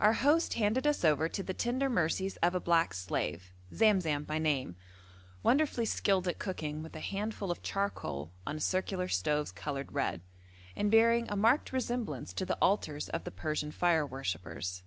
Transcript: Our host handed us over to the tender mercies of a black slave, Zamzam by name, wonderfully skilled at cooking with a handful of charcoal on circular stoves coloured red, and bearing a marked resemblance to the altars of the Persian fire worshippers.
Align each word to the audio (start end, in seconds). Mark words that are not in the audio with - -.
Our 0.00 0.14
host 0.14 0.54
handed 0.54 0.84
us 0.84 1.04
over 1.04 1.28
to 1.28 1.44
the 1.44 1.54
tender 1.54 1.88
mercies 1.88 2.36
of 2.38 2.56
a 2.56 2.60
black 2.60 2.92
slave, 2.92 3.52
Zamzam 3.72 4.24
by 4.24 4.36
name, 4.40 4.74
wonderfully 5.44 5.84
skilled 5.84 6.26
at 6.26 6.40
cooking 6.40 6.82
with 6.82 6.96
a 6.96 6.98
handful 6.98 7.52
of 7.52 7.62
charcoal 7.62 8.32
on 8.44 8.58
circular 8.58 9.06
stoves 9.06 9.52
coloured 9.52 9.92
red, 9.92 10.22
and 10.74 10.90
bearing 10.90 11.28
a 11.28 11.36
marked 11.36 11.72
resemblance 11.72 12.32
to 12.32 12.44
the 12.44 12.58
altars 12.60 13.10
of 13.10 13.22
the 13.22 13.30
Persian 13.30 13.70
fire 13.70 14.04
worshippers. 14.04 14.82